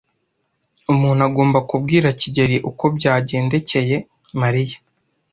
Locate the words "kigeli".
2.19-2.57